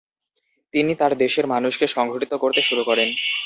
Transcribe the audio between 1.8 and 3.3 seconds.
সংগঠিত করতে শুরু করেন।